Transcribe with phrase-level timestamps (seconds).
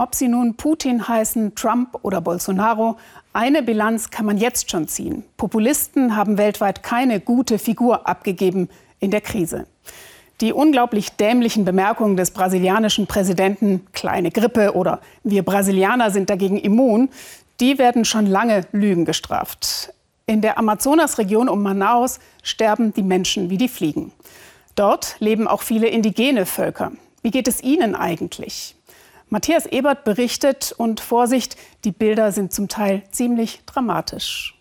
[0.00, 2.96] Ob sie nun Putin heißen, Trump oder Bolsonaro,
[3.34, 5.24] eine Bilanz kann man jetzt schon ziehen.
[5.36, 9.66] Populisten haben weltweit keine gute Figur abgegeben in der Krise.
[10.40, 17.10] Die unglaublich dämlichen Bemerkungen des brasilianischen Präsidenten, kleine Grippe oder wir Brasilianer sind dagegen immun,
[17.60, 19.92] die werden schon lange Lügen gestraft.
[20.24, 24.12] In der Amazonasregion um Manaus sterben die Menschen wie die Fliegen.
[24.76, 26.90] Dort leben auch viele indigene Völker.
[27.20, 28.76] Wie geht es ihnen eigentlich?
[29.32, 34.56] Matthias Ebert berichtet und Vorsicht, die Bilder sind zum Teil ziemlich dramatisch.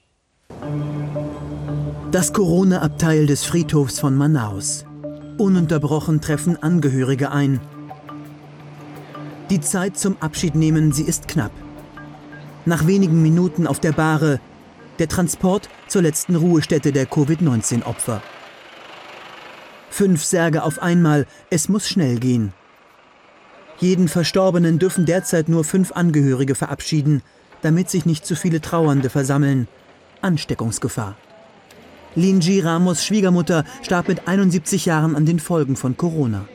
[2.12, 4.86] Das Corona-Abteil des Friedhofs von Manaus.
[5.40, 7.60] Ununterbrochen treffen Angehörige ein.
[9.50, 11.52] Die Zeit zum Abschiednehmen, sie ist knapp.
[12.66, 14.40] Nach wenigen Minuten auf der Bahre
[15.00, 18.22] der Transport zur letzten Ruhestätte der Covid-19-Opfer.
[19.90, 22.54] Fünf Särge auf einmal, es muss schnell gehen.
[23.80, 27.22] Jeden Verstorbenen dürfen derzeit nur fünf Angehörige verabschieden,
[27.62, 29.68] damit sich nicht zu viele Trauernde versammeln.
[30.22, 31.16] Ansteckungsgefahr.
[32.16, 36.46] Linji Ramos Schwiegermutter starb mit 71 Jahren an den Folgen von Corona.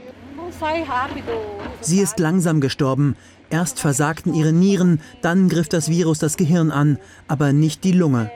[1.80, 3.16] Sie ist langsam gestorben.
[3.48, 8.30] Erst versagten ihre Nieren, dann griff das Virus das Gehirn an, aber nicht die Lunge.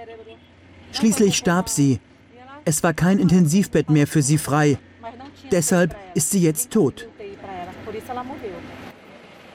[0.93, 2.01] Schließlich starb sie.
[2.65, 4.79] Es war kein Intensivbett mehr für sie frei.
[5.51, 7.09] Deshalb ist sie jetzt tot.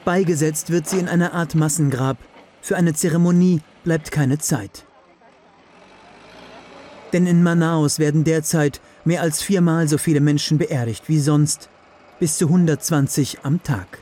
[0.04, 2.18] Beigesetzt wird sie in einer Art Massengrab.
[2.60, 4.84] Für eine Zeremonie bleibt keine Zeit.
[7.14, 11.70] Denn in Manaus werden derzeit mehr als viermal so viele Menschen beerdigt wie sonst,
[12.20, 13.98] bis zu 120 am Tag.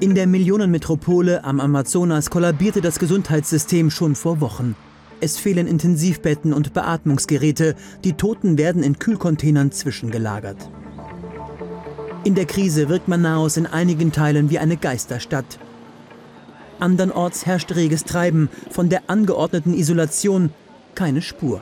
[0.00, 4.74] In der Millionenmetropole am Amazonas kollabierte das Gesundheitssystem schon vor Wochen.
[5.20, 10.70] Es fehlen Intensivbetten und Beatmungsgeräte, die Toten werden in Kühlcontainern zwischengelagert.
[12.24, 15.58] In der Krise wirkt Manaus in einigen Teilen wie eine Geisterstadt.
[16.80, 20.50] Andernorts herrscht reges Treiben, von der angeordneten Isolation
[20.94, 21.60] keine Spur.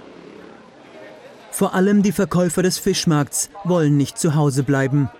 [1.50, 5.10] Vor allem die Verkäufer des Fischmarkts wollen nicht zu Hause bleiben.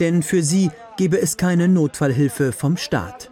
[0.00, 3.30] Denn für sie gebe es keine Notfallhilfe vom Staat.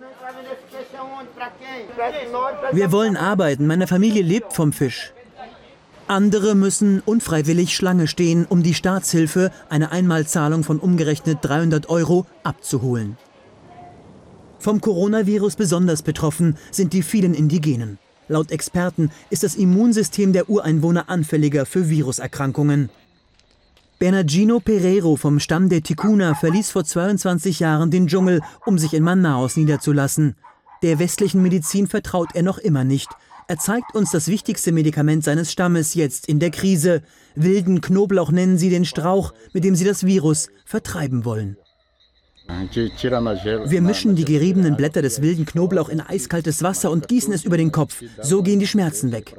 [2.72, 5.12] Wir wollen arbeiten, meine Familie lebt vom Fisch.
[6.06, 13.16] Andere müssen unfreiwillig Schlange stehen, um die Staatshilfe, eine Einmalzahlung von umgerechnet 300 Euro, abzuholen.
[14.58, 17.98] Vom Coronavirus besonders betroffen sind die vielen Indigenen.
[18.28, 22.90] Laut Experten ist das Immunsystem der Ureinwohner anfälliger für Viruserkrankungen.
[23.98, 29.04] Bernardino Pereiro vom Stamm der Ticuna verließ vor 22 Jahren den Dschungel, um sich in
[29.04, 30.36] Manaus niederzulassen.
[30.82, 33.08] Der westlichen Medizin vertraut er noch immer nicht.
[33.46, 37.02] Er zeigt uns das wichtigste Medikament seines Stammes jetzt in der Krise.
[37.34, 41.58] Wilden Knoblauch nennen sie den Strauch, mit dem sie das Virus vertreiben wollen.
[42.46, 47.56] Wir mischen die geriebenen Blätter des wilden Knoblauch in eiskaltes Wasser und gießen es über
[47.56, 48.02] den Kopf.
[48.20, 49.34] So gehen die Schmerzen weg.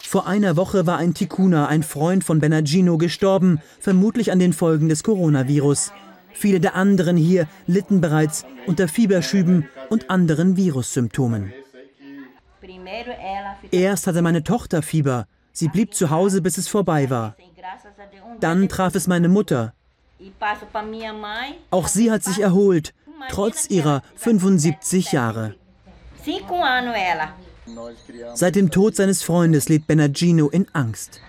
[0.00, 4.88] Vor einer Woche war ein Tikuna, ein Freund von Bernardino, gestorben, vermutlich an den Folgen
[4.88, 5.92] des Coronavirus.
[6.32, 11.52] Viele der anderen hier litten bereits unter Fieberschüben und anderen Virussymptomen.
[13.70, 15.26] Erst hatte meine Tochter Fieber.
[15.52, 17.36] Sie blieb zu Hause, bis es vorbei war.
[18.40, 19.72] Dann traf es meine Mutter.
[21.70, 22.94] Auch sie hat sich erholt,
[23.30, 25.54] trotz ihrer 75 Jahre.
[28.34, 31.20] Seit dem Tod seines Freundes lebt Bernardino in Angst.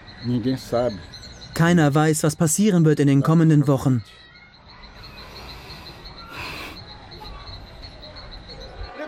[1.54, 4.04] Keiner weiß, was passieren wird in den kommenden Wochen.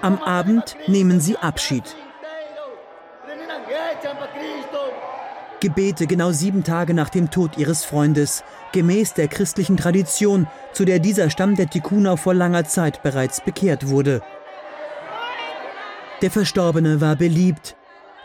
[0.02, 1.96] Am Abend nehmen sie Abschied.
[5.60, 11.00] Gebete genau sieben Tage nach dem Tod ihres Freundes, gemäß der christlichen Tradition, zu der
[11.00, 14.22] dieser Stamm der Tikuna vor langer Zeit bereits bekehrt wurde.
[16.22, 17.76] Der Verstorbene war beliebt.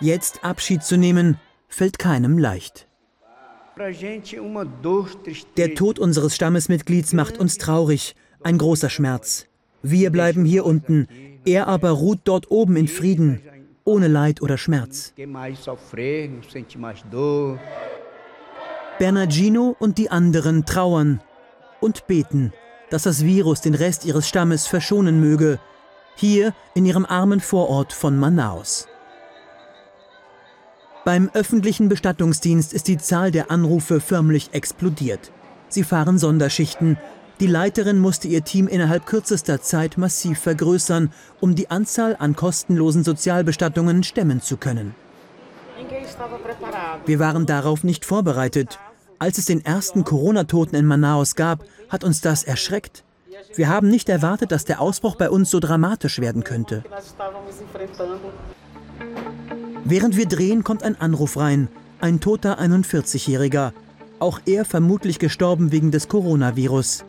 [0.00, 2.86] Jetzt Abschied zu nehmen, fällt keinem leicht.
[5.56, 9.46] Der Tod unseres Stammesmitglieds macht uns traurig, ein großer Schmerz.
[9.82, 11.08] Wir bleiben hier unten,
[11.44, 13.40] er aber ruht dort oben in Frieden,
[13.84, 15.12] ohne Leid oder Schmerz.
[18.98, 21.20] Bernardino und die anderen trauern
[21.80, 22.52] und beten,
[22.90, 25.58] dass das Virus den Rest ihres Stammes verschonen möge,
[26.16, 28.86] hier in ihrem armen Vorort von Manaus.
[31.04, 35.32] Beim öffentlichen Bestattungsdienst ist die Zahl der Anrufe förmlich explodiert.
[35.68, 36.96] Sie fahren Sonderschichten,
[37.40, 43.02] die Leiterin musste ihr Team innerhalb kürzester Zeit massiv vergrößern, um die Anzahl an kostenlosen
[43.02, 44.94] Sozialbestattungen stemmen zu können.
[47.06, 48.78] Wir waren darauf nicht vorbereitet.
[49.18, 53.04] Als es den ersten Corona-Toten in Manaus gab, hat uns das erschreckt.
[53.54, 56.84] Wir haben nicht erwartet, dass der Ausbruch bei uns so dramatisch werden könnte.
[59.84, 61.68] Während wir drehen, kommt ein Anruf rein.
[62.00, 63.72] Ein toter 41-Jähriger.
[64.18, 67.04] Auch er vermutlich gestorben wegen des Coronavirus.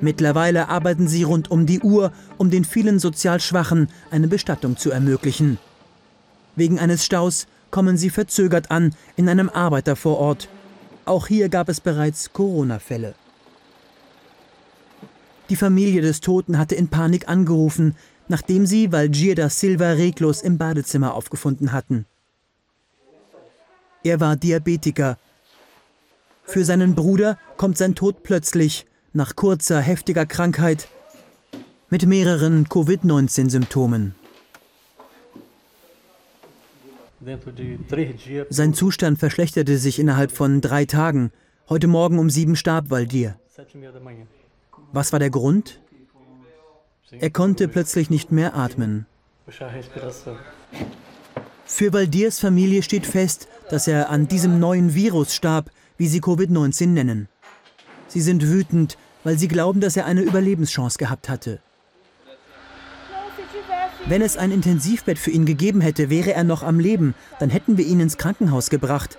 [0.00, 4.90] Mittlerweile arbeiten sie rund um die Uhr, um den vielen sozial Schwachen eine Bestattung zu
[4.90, 5.58] ermöglichen.
[6.56, 10.48] Wegen eines Staus kommen sie verzögert an in einem Arbeitervorort.
[11.04, 13.14] Auch hier gab es bereits Corona-Fälle.
[15.50, 17.96] Die Familie des Toten hatte in Panik angerufen,
[18.28, 22.06] nachdem sie Valgir da Silva reglos im Badezimmer aufgefunden hatten.
[24.02, 25.18] Er war Diabetiker.
[26.44, 30.88] Für seinen Bruder kommt sein Tod plötzlich, nach kurzer, heftiger Krankheit,
[31.88, 34.14] mit mehreren Covid-19-Symptomen.
[38.50, 41.30] Sein Zustand verschlechterte sich innerhalb von drei Tagen.
[41.68, 43.38] Heute Morgen um sieben starb Valdir.
[44.92, 45.80] Was war der Grund?
[47.12, 49.06] Er konnte plötzlich nicht mehr atmen.
[51.64, 56.88] Für Valdirs Familie steht fest, dass er an diesem neuen Virus starb, wie sie Covid-19
[56.88, 57.28] nennen.
[58.08, 61.58] Sie sind wütend, weil sie glauben, dass er eine Überlebenschance gehabt hatte.
[64.06, 67.14] Wenn es ein Intensivbett für ihn gegeben hätte, wäre er noch am Leben.
[67.38, 69.16] Dann hätten wir ihn ins Krankenhaus gebracht.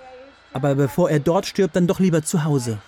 [0.52, 2.78] Aber bevor er dort stirbt, dann doch lieber zu Hause.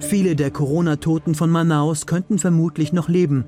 [0.00, 3.44] Viele der Corona-Toten von Manaus könnten vermutlich noch leben.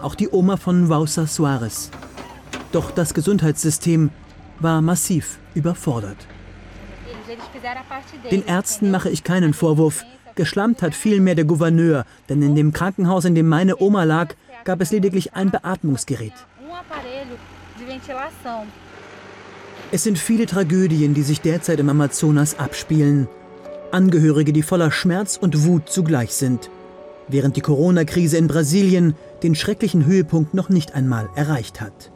[0.00, 1.90] Auch die Oma von Wausa Suarez.
[2.72, 4.10] Doch das Gesundheitssystem
[4.60, 6.16] war massiv überfordert.
[8.30, 10.04] Den Ärzten mache ich keinen Vorwurf.
[10.34, 14.34] Geschlampt hat vielmehr der Gouverneur, denn in dem Krankenhaus, in dem meine Oma lag,
[14.64, 16.32] gab es lediglich ein Beatmungsgerät.
[19.92, 23.28] Es sind viele Tragödien, die sich derzeit im Amazonas abspielen.
[23.92, 26.68] Angehörige, die voller Schmerz und Wut zugleich sind,
[27.28, 29.14] während die Corona-Krise in Brasilien
[29.44, 32.10] den schrecklichen Höhepunkt noch nicht einmal erreicht hat.